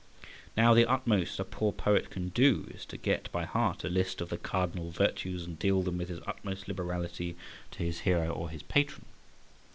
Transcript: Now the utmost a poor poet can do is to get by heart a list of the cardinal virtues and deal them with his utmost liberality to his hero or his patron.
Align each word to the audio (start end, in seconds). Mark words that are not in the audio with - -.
Now 0.57 0.73
the 0.73 0.87
utmost 0.87 1.39
a 1.39 1.43
poor 1.45 1.71
poet 1.71 2.09
can 2.09 2.29
do 2.29 2.65
is 2.73 2.85
to 2.87 2.97
get 2.97 3.31
by 3.31 3.45
heart 3.45 3.83
a 3.83 3.87
list 3.87 4.19
of 4.19 4.29
the 4.29 4.37
cardinal 4.39 4.89
virtues 4.89 5.45
and 5.45 5.59
deal 5.59 5.83
them 5.83 5.99
with 5.99 6.09
his 6.09 6.21
utmost 6.25 6.67
liberality 6.67 7.35
to 7.69 7.83
his 7.83 7.99
hero 7.99 8.31
or 8.31 8.49
his 8.49 8.63
patron. 8.63 9.05